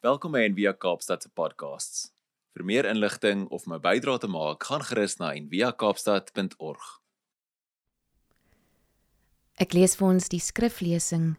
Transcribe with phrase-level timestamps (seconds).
[0.00, 2.06] Welkom by Envia Kaapstad se podcasts.
[2.56, 7.00] Vir meer inligting of om 'n bydrae te maak, gaan gerus na enviakaapstad.org.
[9.60, 11.36] Ek lees vir ons die skriflesing,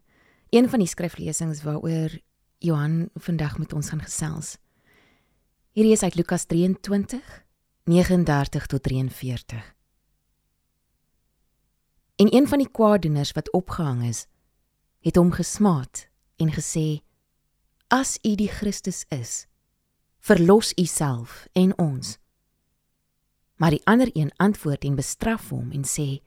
[0.51, 2.19] een van die skriflesings waaroor
[2.59, 4.57] Johan vandag met ons gaan gesels.
[5.73, 7.45] Hierdie is uit Lukas 23
[7.85, 9.75] 39 tot 43.
[12.15, 14.27] En een van die kwaadoeners wat opgehang is,
[14.99, 17.01] het hom gesmaat en gesê:
[17.93, 19.47] As u die Christus is,
[20.23, 22.15] verlos u self en ons.
[23.59, 26.21] Maar die ander een antwoord en bestraf hom en sê: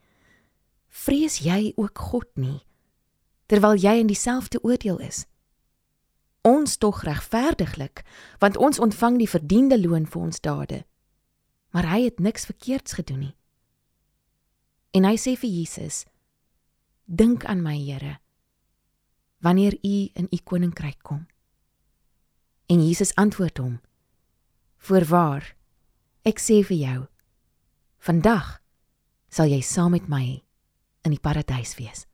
[0.93, 2.61] Vrees jy ook God nie
[3.49, 5.25] terwyl jy in dieselfde oordeel is?
[6.45, 8.05] Ons tog regverdiglik,
[8.45, 10.85] want ons ontvang die verdiende loon vir ons dade.
[11.73, 13.37] Maar hy het niks verkeerds gedoen nie.
[14.93, 16.05] En hy sê vir Jesus:
[17.05, 18.19] Dink aan my, Here,
[19.41, 21.25] wanneer u in u koninkryk kom.
[22.67, 23.75] En Jesus antwoord hom:
[24.81, 25.51] Voorwaar,
[26.25, 27.01] ek sê vir jou,
[28.01, 28.55] vandag
[29.29, 30.25] sal jy saam met my
[31.05, 32.07] in die paradys wees.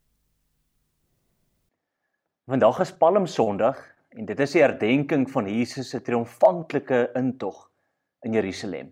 [2.50, 3.78] Vandag is Palm Sondag
[4.18, 7.68] en dit is die herdenking van Jesus se triomfantelike intog
[8.26, 8.90] in Jerusalem.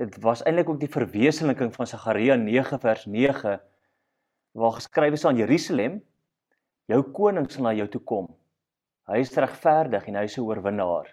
[0.00, 3.58] Dit was eintlik ook die verwesenliking van Sagaria 9 vers 9
[4.56, 6.00] waar geskrywe is aan Jerusalem:
[6.88, 8.32] Jou koning sal na jou toe kom.
[9.10, 11.08] Hy is regverdig en hy is 'n oorwinnaar.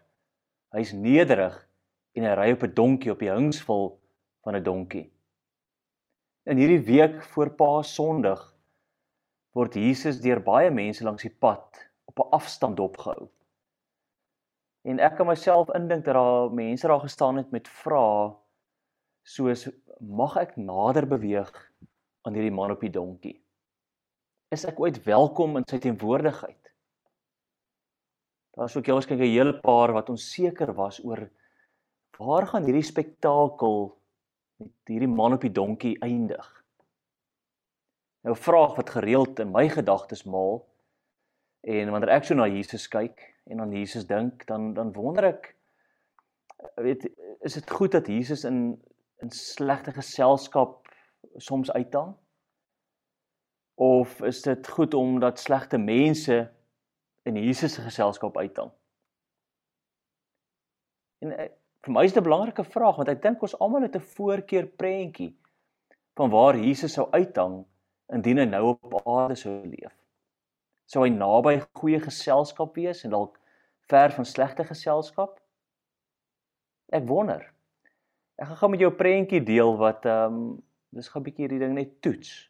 [0.73, 1.55] Hy is nederig
[2.15, 3.97] en hy ry op 'n donkie op die hingsvol
[4.43, 5.09] van 'n donkie.
[6.45, 8.53] In hierdie week voor Paas Sondag
[9.53, 13.29] word Jesus deur baie mense langs die pad op 'n afstand dopgehou.
[14.85, 18.35] En ek kan myself indink dat daar mense daar gestaan het met vrae
[19.23, 21.51] soos mag ek nader beweeg
[22.21, 23.41] aan hierdie man op die donkie?
[24.51, 26.68] Is ek ooit welkom in sy teenwoordigheid?
[28.59, 31.29] Daar's ook jous kyk 'n hele paar wat onseker was oor
[32.19, 33.95] waar gaan hierdie spektakel
[34.59, 36.47] met hierdie man op die donkie eindig?
[38.23, 40.67] Nou 'n vraag wat gereeld in my gedagtes maal
[41.63, 45.55] en wanneer ek so na Jesus kyk en aan Jesus dink, dan dan wonder ek
[46.75, 47.07] weet
[47.39, 48.83] is dit goed dat Jesus in
[49.21, 50.87] in slegte geselskap
[51.35, 52.17] soms uitdaan?
[53.75, 56.51] Of is dit goed om dat slegte mense
[57.23, 58.71] in Jesus se geselskap uitdaan?
[61.19, 61.49] En eh,
[61.83, 64.67] vir my is dit 'n belangrike vraag want ek dink ons almal het 'n voorkeur
[64.67, 65.35] prentjie
[66.15, 67.65] van waar Jesus sou uithang
[68.13, 69.95] indien hy nou op aarde sou leef.
[70.85, 73.39] Sou hy naby goeie geselskap wees en dalk
[73.89, 75.39] ver van slegte geselskap?
[76.91, 77.53] Ek wonder.
[78.39, 81.45] Ek gaan gou met jou 'n prentjie deel wat ehm um, dis gou 'n bietjie
[81.45, 82.49] hierdie ding net toets.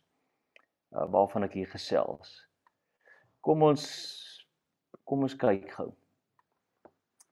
[0.91, 2.47] Uh, waarvan ek hier gesels.
[3.41, 4.28] Kom ons
[5.09, 5.89] kom ons kyk gou.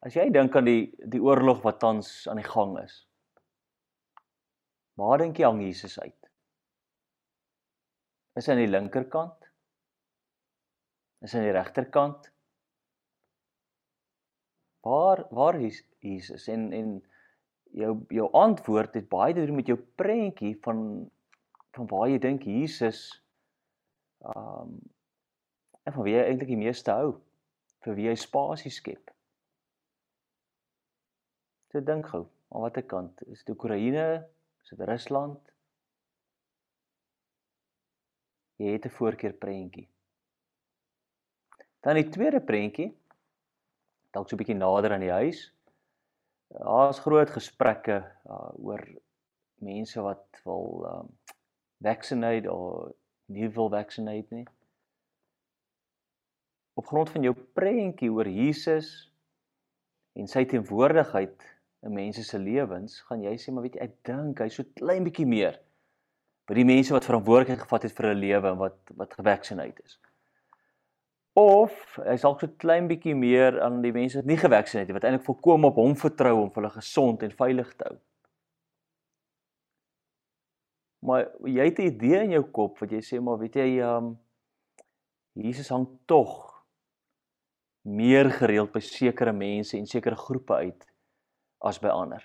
[0.06, 3.04] As jy dink aan die die oorlog wat tans aan die gang is.
[4.98, 6.30] Waar dink jy hang Jesus uit?
[8.38, 9.46] Is hy aan die linkerkant?
[11.26, 12.32] Is hy aan die regterkant?
[14.86, 16.98] Waar waar is Jesus en en
[17.78, 20.84] jou jou antwoord het baie te doen met jou prentjie van
[21.78, 23.08] van waar jy dink Jesus
[24.26, 24.78] ehm um,
[25.88, 27.12] en van wie jy eintlik die meeste hou
[27.88, 29.14] vir wie hy spasie skep.
[31.72, 33.24] So dink gou, aan watter kant?
[33.32, 34.08] Is dit Oekraïne?
[34.64, 35.40] Is dit Rusland?
[38.60, 39.88] Jy het 'n voorkeur prentjie.
[41.80, 42.92] Dan die tweede prentjie
[44.12, 45.54] dalk so 'n bietjie nader aan die huis.
[46.48, 48.82] Daar's groot gesprekke uh, oor
[49.62, 51.08] mense wat wil um
[51.84, 52.92] vaccinate of
[53.26, 54.48] nie wil vaccinate nie.
[56.78, 58.90] Op grond van jou prentjie oor Jesus
[60.18, 61.46] en sy teenwoordigheid
[61.86, 65.06] in mense se lewens, gaan jy sê maar weet jy ek dink hy's so klein
[65.06, 65.58] bietjie meer
[66.48, 69.98] by die mense wat verantwoordelikheid gevat het vir 'n lewe en wat wat gevaccinate is
[71.38, 75.06] of hy dalk so klein bietjie meer aan die mense wat nie gevaksin het wat
[75.06, 77.98] eintlik volkom op hom vertrou om hulle gesond en veilig te hou.
[81.06, 84.18] Maar jy het 'n idee in jou kop wat jy sê maar weet jy um
[85.34, 86.57] Jesus hang tog
[87.88, 90.88] meer gereeld by sekere mense en sekere groepe uit
[91.64, 92.24] as by ander.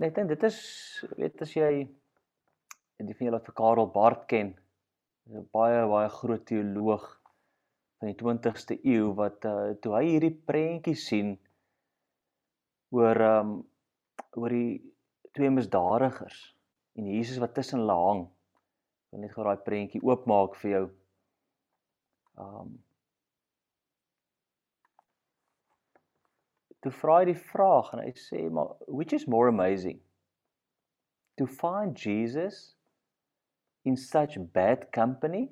[0.00, 0.58] Net en dit is
[1.16, 1.72] weet as jy
[3.00, 4.52] en die wat vir Karel Barth ken,
[5.28, 7.06] 'n baie baie groot teoloog
[8.00, 11.36] van die 20ste eeu wat uh, toe hy hierdie prentjie sien
[12.96, 13.50] oor um
[14.36, 14.80] oor die
[15.36, 16.40] twee misdadigers
[16.98, 18.22] en Jesus wat tussen hulle hang
[19.10, 20.86] wil net gou daai prentjie oopmaak vir jou.
[22.40, 22.78] Um
[26.80, 29.98] Toe vra hy die vraag en hy sê maar which is more amazing?
[31.36, 32.74] To find Jesus
[33.84, 35.50] in such bad company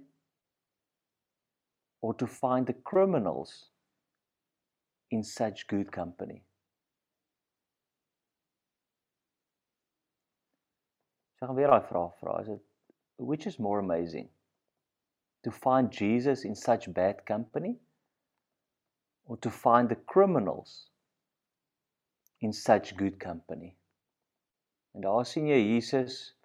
[2.01, 3.69] or to find the criminals
[5.11, 6.41] in such good company?
[11.37, 12.41] So gaan weer daai vraag vra.
[12.41, 12.68] Is dit
[13.19, 14.29] which is more amazing?
[15.45, 17.77] To find Jesus in such bad company
[19.27, 20.89] or to find the criminals
[22.41, 23.75] in such good company.
[24.95, 26.37] En daar sien jy Jesus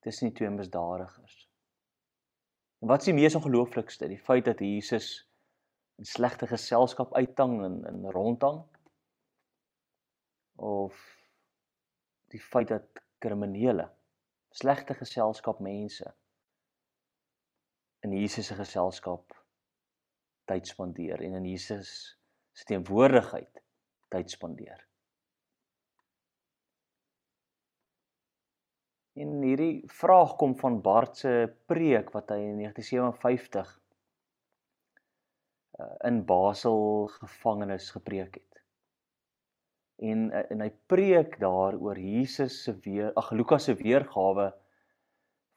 [0.00, 1.48] tussen die twee misdadigers.
[2.80, 4.08] En wat is die mees ongelooflikste?
[4.08, 5.26] Die feit dat Jesus
[5.98, 8.64] in slegte geselskap uithang en in rondhang
[10.56, 10.96] of
[12.34, 13.88] die feit dat kriminele
[14.54, 16.12] slegte geselskap mense
[18.04, 19.34] in Jesus se geselskap
[20.50, 21.92] tyd spandeer en in Jesus
[22.54, 23.62] se teenwoordigheid
[24.12, 24.82] tyd spandeer.
[29.14, 31.32] En hierdie vraag kom van Bart se
[31.70, 33.70] preek wat hy in 1957
[35.78, 38.53] uh, in Basel gevangenis gepreek het.
[40.02, 44.50] En uh, en hy preek daar oor Jesus se weer ag Lukas se weergawe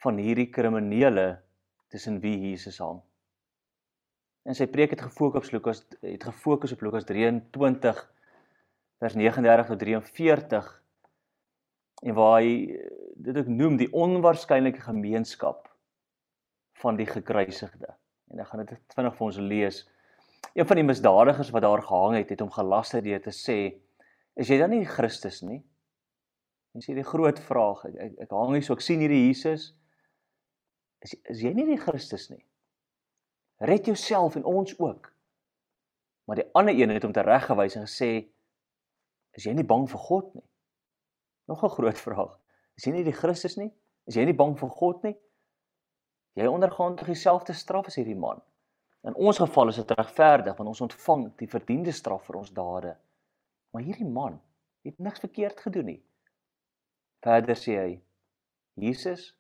[0.04, 1.40] van hierdie kriminele
[1.90, 3.00] tussen wie Jesus hang.
[4.48, 8.04] En sy preek het gefokus op Lukas het gefokus op Lukas 23
[9.02, 10.70] vers 39 tot 43
[12.06, 12.92] en waar hy eh,
[13.28, 15.66] dit ook noem die onwaarskynlike gemeenskap
[16.78, 17.90] van die gekruisigde.
[18.30, 19.80] En ek gaan dit vinnig vir ons lees.
[20.54, 23.58] Een van die misdadigers wat daar gehang het, het hom gelaster deur te sê:
[24.38, 25.64] "Is jy dan nie Christus nie?"
[26.78, 29.72] En sê die groot vraag, ek ek, ek hang hier so ek sien hierdie Jesus.
[31.02, 32.44] Is is jy nie die Christus nie?
[33.66, 35.10] Red jouself en ons ook.
[36.28, 38.28] Maar die ander een het hom tereggewys en gesê:
[39.34, 40.46] "Is jy nie bang vir God nie?"
[41.48, 42.38] Nog 'n groot vraag.
[42.76, 43.72] Is jy nie die Christus nie?
[44.06, 45.16] Is jy nie bang vir God nie?
[46.38, 48.42] Jy ondergaan tog dieselfde straf as hierdie man.
[49.08, 52.98] In ons geval is dit regverdig want ons ontvang die verdiende straf vir ons dade.
[53.72, 54.42] Maar hierdie man
[54.88, 56.02] het niks verkeerd gedoen nie.
[57.26, 57.92] Verder sê hy:
[58.78, 59.32] Jesus,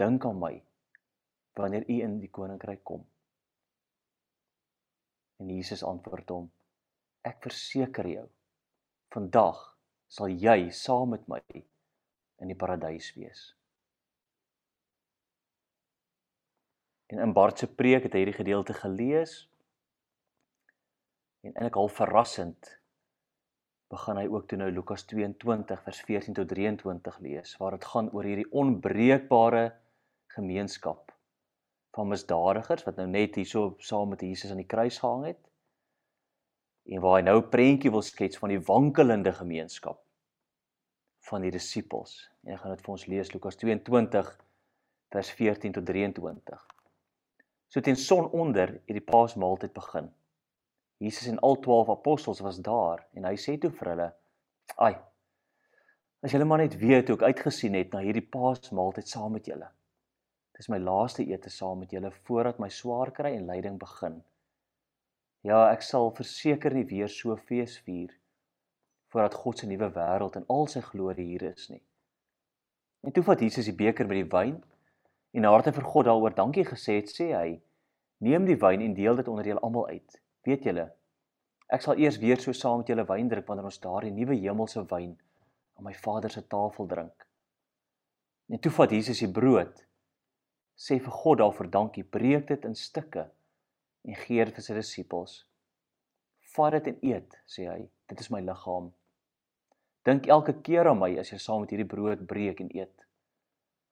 [0.00, 0.54] dink aan my
[1.60, 3.04] wanneer u in die koninkryk kom.
[5.40, 6.48] En Jesus antwoord hom:
[7.26, 8.26] Ek verseker jou,
[9.12, 9.60] vandag
[10.08, 11.40] sal jy saam met my
[12.40, 13.50] in die paradys wees.
[17.10, 19.42] En in Bart se preek het hy hierdie gedeelte gelees.
[21.42, 22.79] En eintlik al verrassend
[23.90, 28.10] begin hy ook toe nou Lukas 22 vers 14 tot 23 lees waar dit gaan
[28.14, 29.64] oor hierdie onbreekbare
[30.36, 31.10] gemeenskap
[31.96, 35.42] van misdadigers wat nou net hierso saam met Jesus aan die kruis gehang het
[36.90, 39.98] en waar hy nou 'n prentjie wil skets van die wankelende gemeenskap
[41.28, 42.30] van die disippels.
[42.44, 44.30] En ek gaan dit vir ons lees Lukas 22
[45.14, 46.66] vers 14 tot 23.
[47.68, 50.10] So teen sononder het die Paasmaaltyd begin.
[51.00, 54.08] Jesus en al 12 apostels was daar en hy sê toe vir hulle:
[54.76, 54.94] "Ai,
[56.20, 59.70] as julle maar net weet hoe ek uitgesien het na hierdie Paasmaaltyd saam met julle.
[60.58, 64.20] Dis my laaste ete saam met julle voordat my swaar kry en lyding begin."
[65.40, 68.12] Ja, ek sal verseker nie weer so fees vier
[69.10, 71.80] voordat God se nuwe wêreld en al sy glorie hier is nie.
[73.00, 74.58] En toe vat Jesus die beker met die wyn
[75.32, 77.60] en nadat hy vir God daaroor dankie gesê het, sê hy:
[78.20, 80.19] "Neem die wyn en deel dit onder julle almal uit.
[80.46, 80.86] Weet julle,
[81.68, 84.84] ek sal eers weer so saam met julle wyn drink wanneer ons daardie nuwe hemelse
[84.90, 85.12] wyn
[85.76, 87.26] aan my Vader se tafel drink."
[88.50, 89.84] En toe vat Jesus die brood,
[90.74, 93.28] sê vir God daarvoor dankie, breek dit in stukke
[94.08, 95.44] en gee dit vir sy disippels.
[96.54, 97.88] "Vat dit en eet," sê hy.
[98.08, 98.92] "Dit is my liggaam."
[100.04, 103.04] Dink elke keer aan my as jy saam met hierdie brood breek en eet.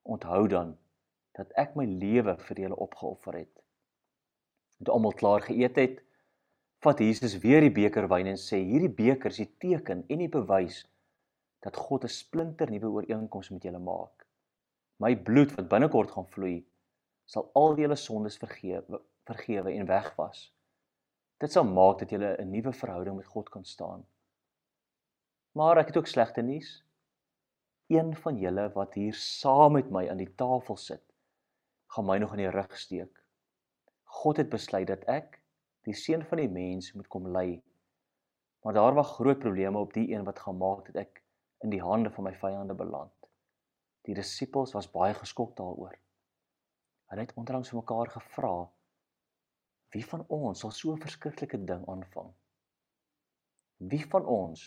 [0.03, 0.77] Onthou dan
[1.37, 3.61] dat ek my lewe vir julle opgeoffer het.
[4.83, 6.01] Toe almal klaar geëet het,
[6.79, 10.31] vat Jesus weer die beker wyn en sê: "Hierdie beker is die teken en die
[10.31, 10.85] bewys
[11.59, 14.25] dat God 'n splinter nuwe ooreenkoms met julle maak.
[14.99, 16.65] My bloed wat binnekort gaan vloei,
[17.25, 20.51] sal al julle sondes vergewe, vergewe en wegwas.
[21.39, 24.05] Dit sal maak dat julle 'n nuwe verhouding met God kan staan."
[25.51, 26.83] Maar ek het ook slegte nuus.
[27.87, 31.03] Een van julle wat hier saam met my aan die tafel sit,
[31.87, 33.23] gaan my nog in die rug steek.
[34.03, 35.38] God het besluit dat ek,
[35.87, 37.61] die seun van die mens, moet kom ly.
[38.63, 41.23] Maar daar was groot probleme op die een wat gemaak het ek
[41.63, 43.13] in die hande van my vyande beland.
[44.07, 45.95] Die disippels was baie geskok daaroor.
[47.09, 48.53] Hulle het onderlangs vir mekaar gevra:
[49.93, 52.33] Wie van ons sal so 'n verskriklike ding aanvang?
[53.77, 54.65] Wie van ons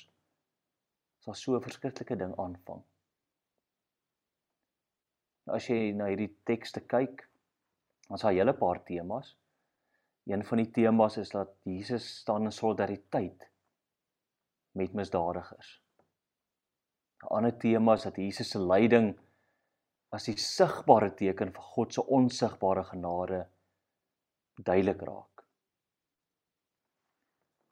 [1.18, 2.82] sal so 'n verskriklike ding aanvang?
[5.46, 7.28] Nou as jy na hierdie tekste kyk,
[8.08, 9.36] dan is daar 'n hele paar temas.
[10.24, 13.48] Een van die temas is dat Jesus staan in solidariteit
[14.72, 15.80] met misdadigers.
[17.22, 19.18] 'n Ander tema is dat Jesus se lyding
[20.08, 23.46] as die sigbare teken van God se onsigbare genade
[24.54, 25.44] duidelik raak.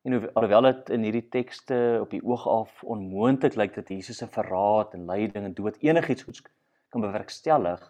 [0.02, 4.26] En alhoewel dit in hierdie tekste op die oog af onmoontlik lyk dat Jesus se
[4.26, 6.42] verraad en lyding en dood enigiets goeds
[6.88, 7.83] kan bewerkstellig,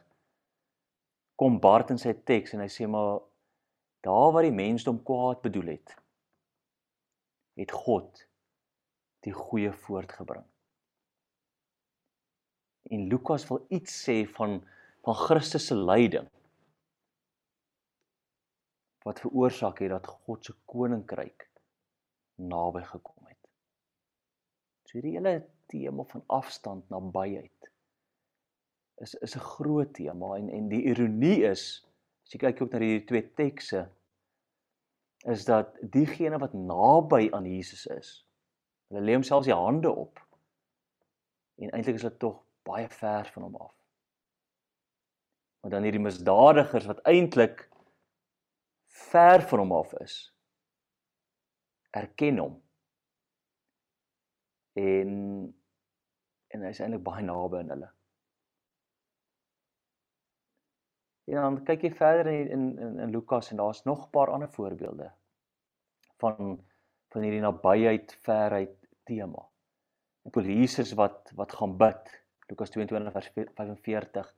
[1.35, 3.21] kom Bart in sy teks en hy sê maar
[4.01, 5.95] daar waar die mensdom kwaad bedoel het,
[7.61, 8.27] het God
[9.21, 10.45] die goeie voortgebring.
[12.91, 14.63] En Lukas wil iets sê van
[15.01, 16.29] van Christus se lyding
[19.05, 21.47] wat veroorsaak het dat God se koninkryk
[22.37, 23.49] naby gekom het.
[24.85, 25.33] So hierdie hele
[25.73, 27.71] tema van afstand nabyheid
[29.01, 31.65] is is 'n groot tema en en die ironie is
[32.31, 33.89] as jy kyk ook na hierdie twee tekste
[35.27, 38.11] is dat diegene wat naby aan Jesus is,
[38.87, 40.21] hulle lê homself die hande op.
[41.59, 43.75] En eintlik is hulle tog baie ver van hom af.
[45.61, 47.67] Maar dan hierdie misdadigers wat eintlik
[49.11, 50.17] ver van hom af is,
[51.91, 52.57] erken hom.
[54.79, 55.11] En
[56.55, 57.91] en hy is eintlik baie naby aan hulle.
[61.31, 64.31] En dan kyk jy verder in in in, in Lukas en daar's nog 'n paar
[64.31, 65.13] ander voorbeelde
[66.19, 66.65] van
[67.11, 69.47] van hierdie nabyheid verheid tema.
[70.27, 72.11] Ek wil Jesus wat wat gaan bid.
[72.49, 74.35] Lukas 22 vers 45.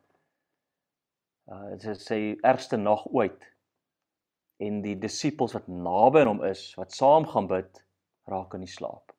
[1.48, 3.48] Uh dit is sy ergste nag ooit
[4.62, 7.80] en die disippels wat naby aan hom is, wat saam gaan bid,
[8.30, 9.14] raak in die slaap.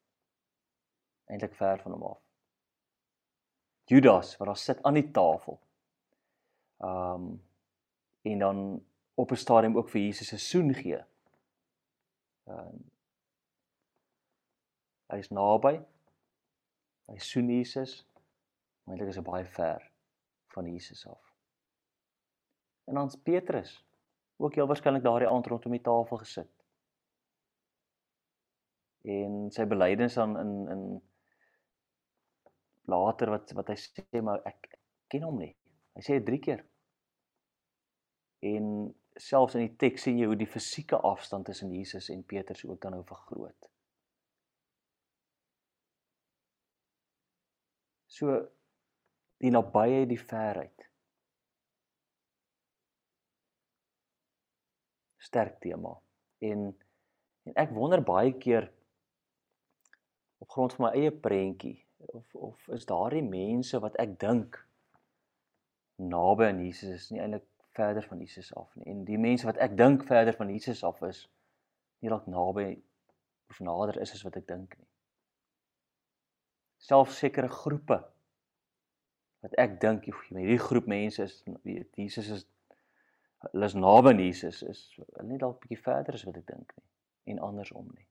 [1.28, 2.22] Eintlik ver van hom af.
[3.92, 5.60] Judas wat daar sit aan die tafel.
[6.78, 7.42] Um
[8.24, 11.00] en dan op 'n stadium ook vir Jesus 'n soen gee.
[12.48, 12.92] Um
[15.08, 15.86] hy is naby.
[17.06, 18.06] Hy soen Jesus.
[18.84, 19.92] Maar eintlik is hy baie ver
[20.48, 21.34] van Jesus af.
[22.84, 23.86] En dan's Petrus
[24.36, 26.52] ook heel waarskynlik daardie aand rondom die tafel gesit.
[29.04, 30.84] En sy belydenis aan in in
[32.92, 34.78] later wat wat hy sê maar ek
[35.08, 35.54] ken hom nie.
[35.96, 36.64] Hy sê dit 3 keer.
[38.44, 38.66] En
[39.16, 42.82] selfs in die teks sien jy hoe die fisieke afstand tussen Jesus en Petrus ook
[42.82, 43.70] dan nou vergroot.
[48.14, 48.42] So
[49.44, 50.90] die nabyheid, die verheid.
[55.34, 55.96] sterk tema.
[56.38, 56.74] En
[57.44, 58.70] en ek wonder baie keer
[60.40, 61.76] op grond van my eie prentjie
[62.14, 64.60] of of is daardie mense wat ek dink
[66.00, 68.86] naby aan Jesus is nie eintlik verder van Jesus af nie.
[68.92, 71.26] En die mense wat ek dink verder van Jesus af is
[72.04, 72.68] nie dalk naby
[73.50, 74.90] of nader is as wat ek dink nie.
[76.84, 78.00] Selfs sekere groepe
[79.44, 82.48] wat ek dink hierdie groep mense is weet Jesus is
[83.44, 86.76] hulle is naby aan Jesus is hulle nie dalk bietjie verder as wat ek dink
[86.78, 88.08] nie en andersom nie.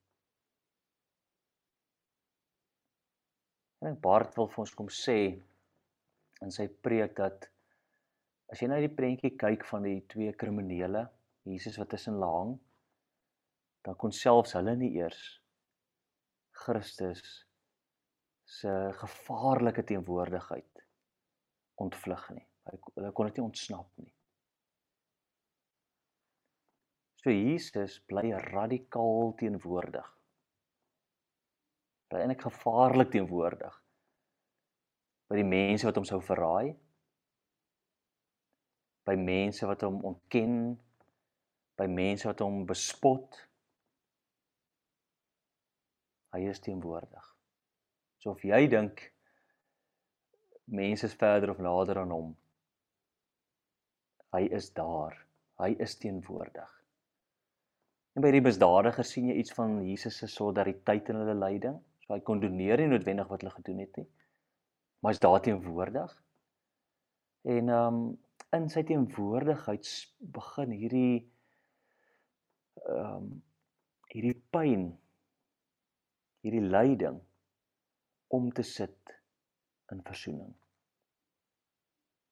[3.83, 5.19] En Bart wil vir ons kom sê
[6.43, 7.52] in sy preek dat
[8.53, 11.07] as jy na die prentjie kyk van die twee kriminele,
[11.49, 12.59] Jesus wat tussen hang,
[13.83, 15.23] dan kon selfs hulle nie eers
[16.63, 17.23] Christus
[18.47, 20.83] se gevaarlike teenwoordigheid
[21.83, 22.45] ontvlug nie.
[22.95, 24.13] Hulle kon dit nie ontsnap nie.
[27.23, 30.09] So Jesus bly radikaal teenwoordig.
[32.11, 33.79] Bly eintlik gevaarlik teenwoordig
[35.33, 36.75] by die mense wat hom sou verraai.
[39.09, 40.77] By mense wat hom ontken,
[41.79, 43.41] by mense wat hom bespot.
[46.33, 47.27] Hy is teenwoordig.
[48.23, 49.09] So of jy dink
[50.73, 52.31] mense is verder of nader aan hom,
[54.33, 55.19] hy is daar.
[55.61, 56.71] Hy is teenwoordig.
[58.17, 61.79] En by die misdadigers sien jy iets van Jesus se solidariteit in hulle lyding.
[62.05, 64.09] So hy kondoneer nie noodwendig wat hulle gedoen het nie.
[65.01, 66.13] Maar hy's daar teenwoordig.
[67.49, 68.03] En ehm um,
[68.57, 69.89] in sy teenwoordigheid
[70.39, 71.15] begin hierdie
[72.83, 73.31] ehm um,
[74.13, 74.91] hierdie pyn
[76.45, 77.21] hierdie lyding
[78.37, 79.15] om te sit
[79.93, 80.53] in verzoening.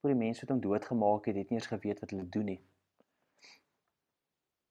[0.00, 2.60] Vir die mense wat hom doodgemaak het, het nie eens geweet wat hulle doen nie.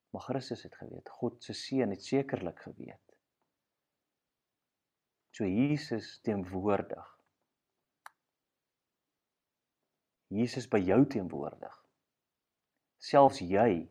[0.09, 1.09] Maar Christus het geweet.
[1.21, 3.17] God se seun het sekerlik geweet.
[5.37, 7.18] So Jesus teenwoordig.
[10.29, 11.75] Jesus by jou teenwoordig.
[13.01, 13.87] Selfs jy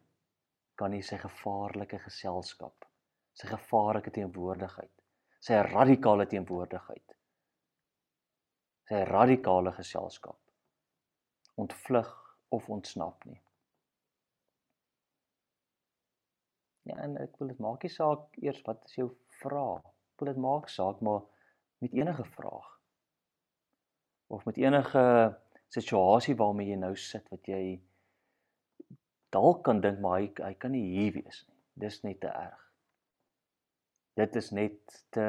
[0.78, 2.86] kan nie sy gevaarlike geselskap,
[3.34, 4.92] sy gevaarlike teenwoordigheid,
[5.42, 7.16] sy radikale teenwoordigheid,
[8.88, 10.38] sy radikale geselskap
[11.58, 12.10] ontvlug
[12.54, 13.40] of ontsnap nie.
[16.88, 19.08] Ja, en ek wil dit maak nie saak eers wat is jou
[19.42, 19.82] vraag.
[20.14, 21.26] Ek wil dit maak saak maar
[21.82, 22.74] met enige vraag
[24.28, 25.02] of met enige
[25.74, 27.62] situasie waarmee jy nou sit wat jy
[29.34, 31.56] dalk kan dink maar hy hy kan nie hier wees nie.
[31.78, 32.62] Dis net te erg.
[34.18, 35.26] Dit is net te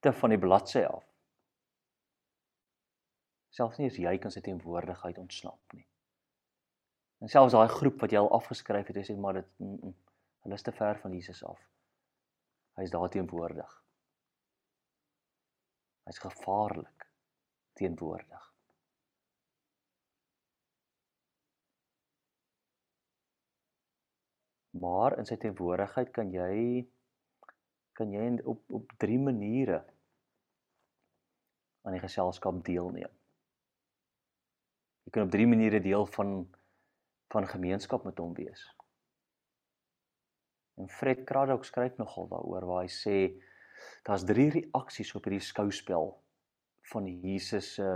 [0.00, 1.04] te van die bladsy af.
[3.56, 5.86] Selfs nie as jy kan sy teenwoordigheid ontsnap nie.
[7.24, 9.94] En selfs daai groep wat jy al afgeskryf het, sê maar dit mm, mm,
[10.44, 11.60] hulle is te ver van Jesus af.
[12.76, 13.72] Hy is daar teenwoordig.
[16.06, 17.06] Hy's gevaarlik
[17.76, 18.44] teenwoordig.
[24.80, 26.84] Maar in sy teenwoordigheid kan jy
[27.96, 29.78] kan jy op op drie maniere
[31.86, 33.12] aan die geselskap deelneem.
[35.06, 36.34] Jy kan op drie maniere deel van
[37.32, 38.62] van gemeenskap met hom wees.
[40.76, 43.16] En Fred Craddock skryf nogal daaroor waar hy sê
[44.06, 46.12] daar's drie reaksies op hierdie skouspel
[46.92, 47.94] van Jesus se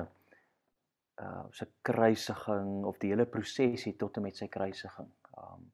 [1.21, 5.11] uh se kruisiging of die hele prosesie tot en met sy kruisiging.
[5.37, 5.69] Um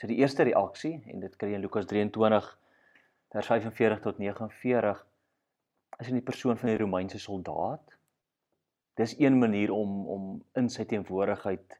[0.00, 2.46] So die eerste reaksie en dit kry in Lukas 23
[3.34, 5.02] vers 45 tot 49
[6.00, 7.92] is in die persoon van die Romeinse soldaat.
[8.96, 11.76] Dis een manier om om in sy teenwoordigheid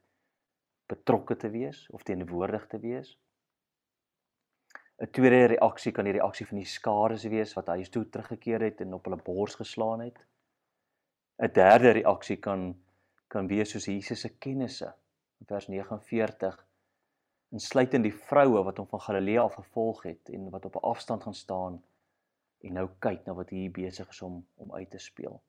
[0.93, 3.17] betrokke te wees of teenwoordig te wees.
[5.01, 8.85] 'n Tweede reaksie kan die reaksie van die skare wees wat huis toe teruggekeer het
[8.85, 10.21] en op hulle bors geslaan het.
[11.41, 12.75] 'n Derde reaksie kan
[13.29, 14.95] kan wees soos Jesus se kennisse
[15.41, 16.67] in vers 49
[17.51, 21.23] insluitend die vroue wat hom van Galilea af gevolg het en wat op 'n afstand
[21.23, 21.83] gaan staan
[22.61, 25.41] en nou kyk na wat hier besig is om om uit te speel.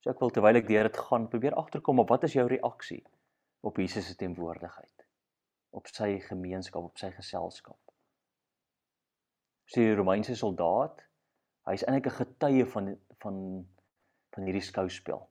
[0.00, 3.02] So ek wil terwyl ek deur dit gaan probeer agterkom op wat is jou reaksie
[3.60, 5.06] op Jesus se teenwoordigheid
[5.70, 7.78] op sy gemeenskap op sy geselskap.
[9.70, 11.04] Sy Romeinse soldaat,
[11.70, 13.36] hy's eintlik 'n getuie van van
[14.34, 15.22] van hierdie skouspel.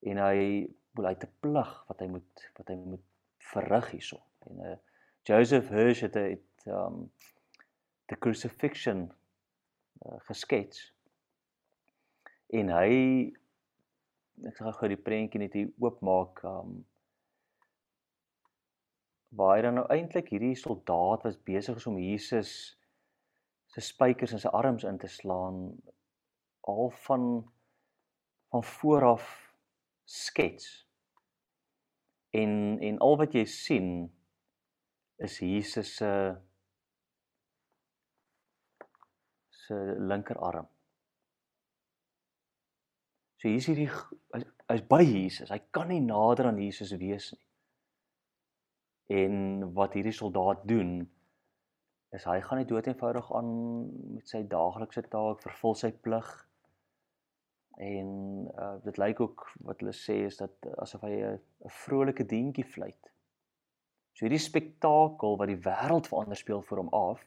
[0.00, 3.04] En hy wil hy te plig wat hy moet wat hy moet
[3.52, 4.20] verrig hierso.
[4.48, 4.76] En uh,
[5.28, 7.10] Joseph Hirsch het het um
[8.06, 9.12] the crucifixion
[10.06, 10.92] uh, geskets.
[12.48, 12.90] En hy
[14.48, 16.80] ek gaan gou die prentjie net hier oopmaak um
[19.36, 22.79] waar hy dan nou eintlik hierdie soldaat was besig is om Jesus
[23.70, 25.62] se spykers in sy arms in te slaan
[26.70, 27.26] al van
[28.50, 29.26] van vooraf
[30.04, 30.88] skets.
[32.30, 33.90] En en al wat jy sien
[35.22, 36.10] is Jesus se
[39.48, 40.66] se linkerarm.
[43.38, 43.88] So hier is hierdie
[44.68, 45.52] hy's by Jesus.
[45.52, 47.46] Hy kan nie nader aan Jesus wees nie.
[49.20, 49.36] En
[49.74, 50.98] wat hierdie soldaat doen
[52.12, 53.50] is hy gaan net dood eenvoudig aan
[54.14, 56.30] met sy daaglikse taak, vervul sy plig
[57.80, 58.08] En
[58.58, 61.40] uh dit lyk ook wat hulle sê is dat asof hy 'n
[61.82, 63.12] vrolike deentjie fluit.
[64.12, 67.22] So hierdie spektakel wat die wêreld verander speel vir hom af.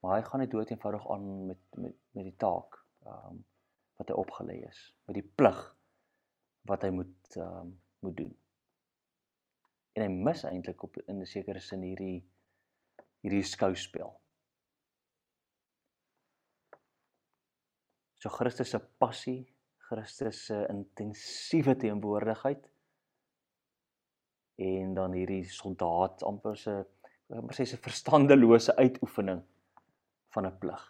[0.00, 3.44] Maar hy gaan net dood eenvoudig aan met met met die taak um
[3.96, 5.60] wat hy opgelê is, met die plig
[6.68, 7.72] wat hy moet um
[8.04, 8.36] moet doen.
[9.96, 12.24] En hy mis eintlik op in 'n sekere sin hierdie
[13.24, 14.12] hierdie skouspel.
[18.20, 19.44] So Christus se passie,
[19.88, 22.64] Christus se intensiewe teenwoordigheid
[24.66, 26.76] en dan hierdie soldaat amper se
[27.36, 29.42] amper sê se verstandelose uitoefening
[30.34, 30.82] van 'n plig.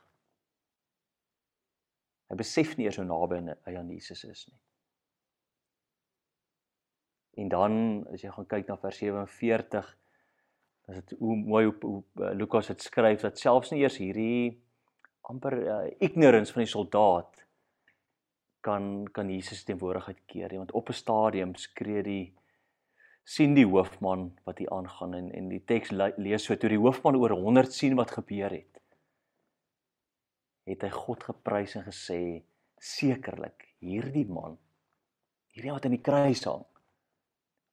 [2.29, 4.59] Hy besef nie eers hoe naby hy aan Jesus is nie.
[7.43, 7.73] En dan
[8.13, 9.97] as jy gaan kyk na vers 47,
[10.87, 14.63] dan is dit hoe mooi hoe, hoe Lukas dit skryf dat selfs nie eers hierdie
[15.27, 17.43] amper uh, ignorance van die soldaat
[18.67, 20.59] kan kan Jesus teenwoordigheid keer nie.
[20.63, 22.35] Want op 'n stadium skree die
[23.27, 27.19] sien die hoofman wat hier aangaan en en die teks lees so toe die hoofman
[27.19, 28.83] oor 100 sien wat gebeur het
[30.71, 32.21] het hy God geprys en gesê
[32.79, 34.55] sekerlik hierdie man
[35.55, 36.63] hierdie wat aan die kruis hang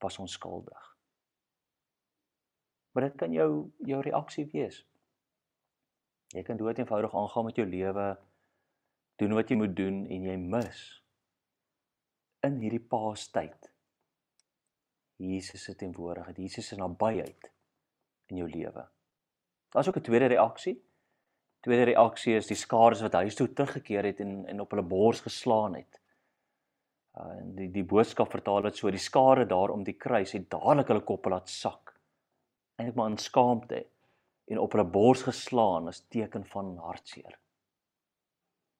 [0.01, 0.92] was onskuldig
[2.93, 3.49] Maar dit kan jou
[3.89, 4.83] jou reaksie wees.
[6.33, 8.07] Jy kan dood eenvoudig aangaan met jou lewe,
[9.21, 10.81] doen wat jy moet doen en jy mis
[12.43, 13.69] in hierdie paastyd
[15.23, 17.51] Jesus se teenwoordigheid, Jesus se nabyheid
[18.31, 18.83] in jou lewe.
[19.71, 20.75] Daar's ook 'n tweede reaksie.
[21.59, 25.21] Tweede reaksie is die skare wat huis toe teruggekeer het en en op hulle bors
[25.21, 26.01] geslaan het.
[27.13, 30.87] Uh, die die boodskap vertaal dit so: die skare daar om die kruis het dadelik
[30.87, 31.82] hulle koppe laat sak.
[32.75, 33.85] Eintlik maar in skaamte
[34.51, 37.37] en op hulle bors geslaan as teken van hartseer.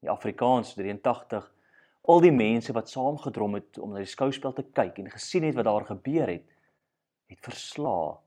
[0.04, 1.52] Die Afrikaans 83
[2.02, 5.56] al die mense wat saamgedrom het om na die skouspel te kyk en gesien het
[5.56, 6.48] wat daar gebeur het,
[7.32, 8.20] het versla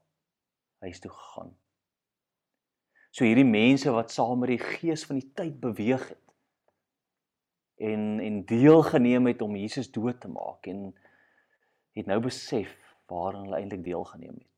[0.84, 1.52] huis toe gegaan.
[3.12, 6.22] So hierdie mense wat saam met die gees van die tyd beweeg het
[7.76, 10.94] en en deelgeneem het om Jesus dood te maak en
[11.96, 12.72] het nou besef
[13.12, 14.55] waaraan hulle eintlik deelgeneem het.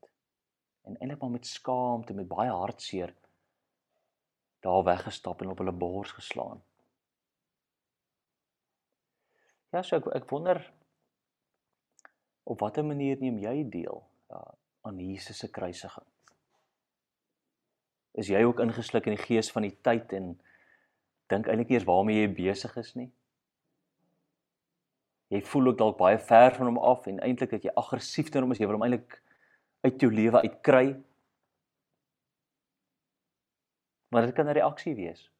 [0.89, 3.13] En eintlik maar met skaamte, met baie hartseer
[4.59, 6.63] daar weggestap en op hulle bors geslaan.
[9.69, 10.63] Ja, so ek ek wonder
[12.49, 14.01] op watter manier neem jy deel
[14.33, 14.41] ja,
[14.81, 16.07] aan Jesus se kruisiging?
[18.17, 20.33] Is jy ook ingesluk in die gees van die tyd en
[21.29, 23.11] dink eintlik eers waarmee jy besig is nie?
[25.29, 28.49] Jy voel ook dalk baie ver van hom af en eintlik dat jy aggressief teenoor
[28.49, 29.19] hom is, jy wil hom eintlik
[29.81, 31.03] uit jou lewe uitkry.
[34.09, 35.31] Maar dit kan 'n reaksie wees.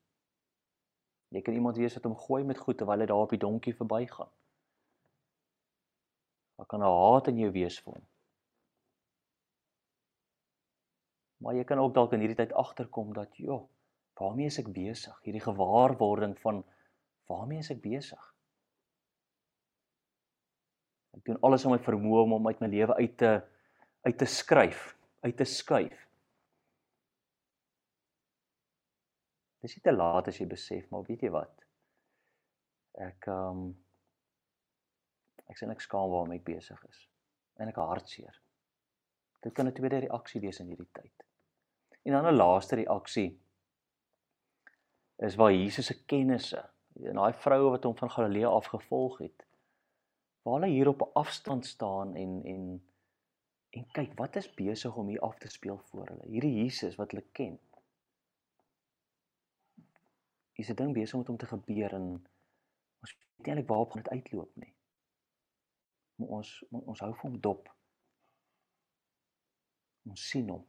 [1.30, 3.76] Jy kan iemand wees wat hom gooi met goed terwyl hy daar op die donkie
[3.76, 4.30] verbygaan.
[6.58, 8.08] Daar kan 'n haat in jou wees vir hom.
[11.38, 13.70] Maar jy kan ook dalk in hierdie tyd agterkom dat, "Jo,
[14.14, 16.64] waarmee is ek besig?" Hierdie gewaarwording van
[17.26, 18.34] waarmee is ek besig?
[21.12, 23.32] Ek doen alles om my vermoë om hom uit my lewe uit te
[24.02, 26.06] uit te skryf, uit te skuif.
[29.60, 31.66] Dis nie te laat as jy besef, maar weet jy wat?
[33.00, 33.70] Ek ehm um,
[35.50, 37.00] ek sien ek skaam waarmee ek besig is.
[37.58, 38.36] En ek hartseer.
[39.42, 41.26] Dit kan 'n tweede reaksie wees in hierdie tyd.
[42.06, 43.40] En dan 'n laaste reaksie
[45.18, 46.70] is waar Jesus se kennisse,
[47.04, 49.46] en daai vroue wat hom van Galilea af gevolg het,
[50.44, 52.89] waar hulle hier op 'n afstand staan en en
[53.80, 56.28] en kyk wat is besig om hier af te speel voor hulle.
[56.28, 57.58] Hierdie Jesus wat hulle ken
[60.60, 62.08] hier's 'n ding besig om met hom te gebeur en
[63.02, 64.74] ons weet nie eintlik waarop gaan dit uitloop nie.
[66.16, 67.70] Maar ons ons hou vir hom dop.
[70.10, 70.66] Ons sien hom.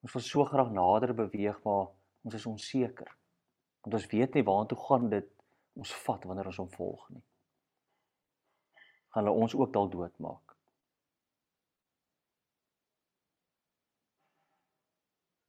[0.00, 1.86] Ons wil so graag nader beweeg, maar
[2.22, 3.10] ons is onseker.
[3.82, 5.30] Want ons weet nie waartoe gaan dit
[5.74, 7.24] ons vat wanneer ons hom volg nie.
[9.08, 10.43] Gaan hulle ons ook dalk doodmaak?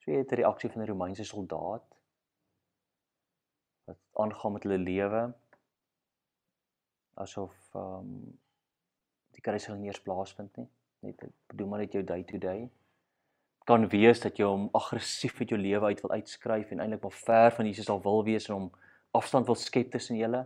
[0.06, 1.86] So jy het 'n reaksie van 'n Romeinse soldaat
[3.86, 5.34] wat aangaan met hulle lewe
[7.14, 8.40] asof ehm um,
[9.36, 10.68] die kruisiging nie eers plaasvind nie.
[11.00, 12.70] Net bedoel maar net jou day to day.
[13.66, 17.12] Kan wees dat jy hom aggressief uit jou lewe uit wil uitskryf en eintlik maar
[17.12, 18.72] ver van Jesus al wil wees en hom
[19.12, 20.46] afstand wil skep tussen julle.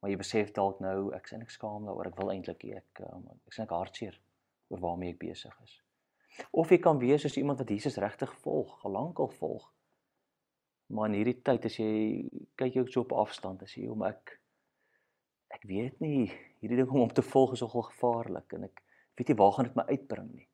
[0.00, 2.06] Maar jy besef dalk nou ek is eintlik skaam daaroor.
[2.06, 4.20] Ek wil eintlik ek ek is eintlik hartseer
[4.68, 5.83] oor waarmee ek besig is.
[6.50, 9.68] Of jy kan wees soos iemand wat Jesus regtig volg, gelankal volg.
[10.92, 11.92] Maar in hierdie tyd as jy
[12.58, 14.34] kyk jy ook so op afstand as jy hom ek
[15.54, 16.26] ek weet nie
[16.60, 18.82] hierdie ding om hom te volg is nogal gevaarlik en ek
[19.14, 20.48] weet nie waar gaan dit my uitbring nie.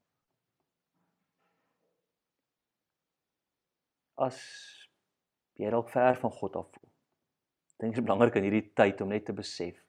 [4.21, 4.39] As
[5.57, 6.89] jy dalk ver van God af voel.
[7.81, 9.81] Dink dit is belangrik in hierdie tyd om net te besef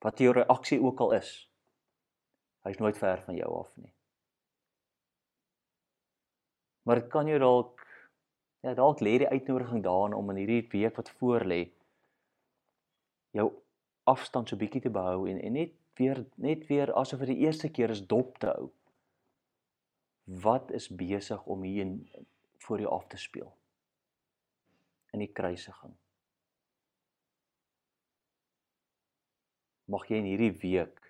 [0.00, 1.30] wat jou reaksie ook al is.
[2.64, 3.92] Hy's nooit ver van jou af nie.
[6.82, 7.86] Maar dit kan jou dalk
[8.60, 11.60] ja, dalk lê die uitnodiging daarin om in hierdie week wat voor lê
[13.36, 13.46] jou
[14.10, 17.70] afstand so bietjie te behou en en net weer net weer asof dit die eerste
[17.70, 18.68] keer is dop te hou.
[20.24, 21.96] Wat is besig om hier in
[22.64, 23.50] voor jou af te speel?
[25.12, 25.96] In die kruisiging.
[29.90, 31.00] Mag jy in hierdie week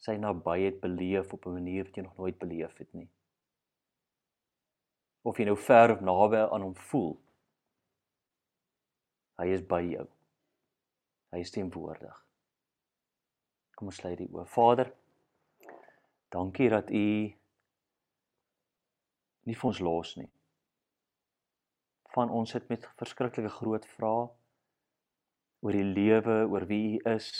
[0.00, 3.08] sy nabyheid beleef op 'n manier wat jy nog nooit beleef het nie
[5.22, 7.14] of jy nou ver of naby aan hom voel.
[9.40, 10.06] Hy is by jou.
[11.32, 12.16] Hy is teenwoordig.
[13.76, 14.46] Kom ons sluit die oë.
[14.52, 14.90] Vader,
[16.34, 17.06] dankie dat U
[19.48, 20.28] nie vir ons los nie.
[22.14, 24.28] Van ons sit met verskriklike groot vrae
[25.60, 27.32] oor die lewe, oor wie U is,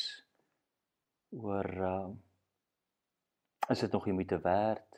[1.36, 2.10] oor uh
[3.70, 4.89] Is dit nog die moeite werd?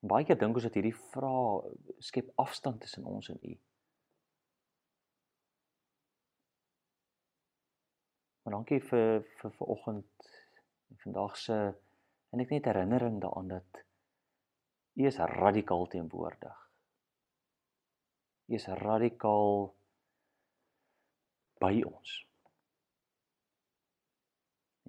[0.00, 3.56] Baie keer dink ons dat hierdie vrae skep afstand tussen ons en U.
[8.44, 10.30] Maar dankie vir vir vanoggend
[10.90, 11.58] en vandag se
[12.30, 13.82] en ek net herinnering daaraan dat
[14.96, 16.56] U is radikaal teenwoordig.
[18.48, 19.68] U is radikaal
[21.60, 22.16] by ons.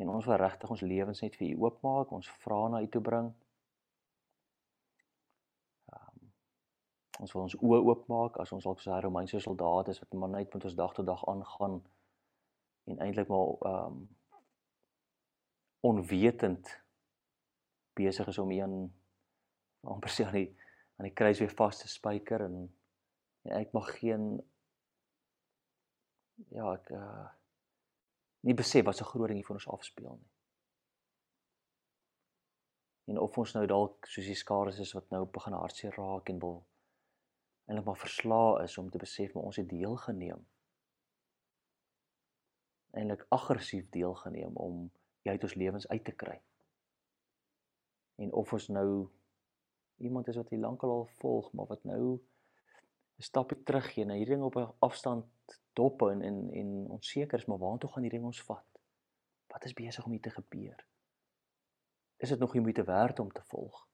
[0.02, 3.04] En ons wil regtig ons lewens net vir U oopmaak, ons vra na U toe
[3.04, 3.34] bring.
[7.21, 10.29] Ons wil ons oë oopmaak as ons dalk so 'n Romeinse soldaat is wat maar
[10.29, 11.81] net met ons dag tot dag aangaan
[12.89, 14.10] en eintlik maar ehm um,
[15.81, 16.81] onwetend
[17.93, 18.75] besig is om een
[19.81, 20.49] amper sê aan die
[20.97, 22.57] aan die kruis weer vas te spyker en,
[23.41, 24.25] en ek mag geen
[26.57, 27.29] ja ek uh,
[28.49, 30.29] nie besef wat so groot ding hier vir ons afspeel nie.
[33.12, 36.39] En of ons nou dalk soos die skare is wat nou begin hartseer raak en
[36.39, 36.62] wil
[37.71, 40.43] eintlik maar verslae is om te besef maar ons het deelgeneem
[42.91, 44.89] eintlik aggressief deelgeneem om
[45.23, 46.38] jy uit ons lewens uit te kry.
[48.21, 48.91] En of ons nou
[50.01, 52.19] iemand is wat jy lankal al volg, maar wat nou
[53.17, 55.25] 'n stapie teruggee na hierdie ding op 'n afstand
[55.73, 58.67] dop en en en onseker is, maar waartoe gaan hierdie ding ons vat?
[59.47, 60.86] Wat is besig om hier te gebeur?
[62.17, 63.88] Is dit nog nie moeite werd om te volg?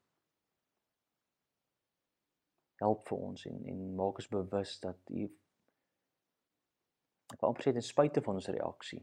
[2.81, 5.27] Help vir ons en en maak ons bewus dat u
[7.27, 9.01] Ek wil amper sê ten spyte van ons reaksie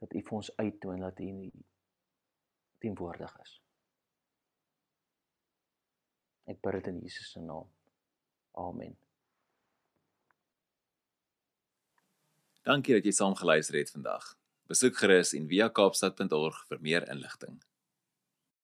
[0.00, 1.32] dat U vir ons uittoon dat U
[2.78, 3.56] teenwoordig is.
[6.48, 7.68] Ek bid dit in Jesus se naam.
[8.56, 8.96] Amen.
[12.64, 14.32] Dankie dat jy saam geluister het vandag.
[14.68, 17.58] Besoek gerus en via kaapstad.org vir meer inligting.